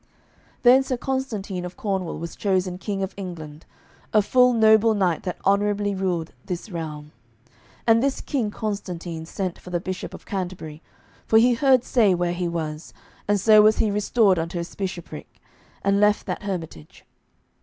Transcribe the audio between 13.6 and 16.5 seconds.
was he restored unto his bishopric, and left that